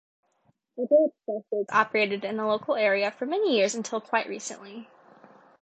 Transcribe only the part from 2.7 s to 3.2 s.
area